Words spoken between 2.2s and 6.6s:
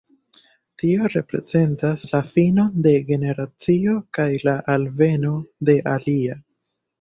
finon de generacio kaj la alveno de alia.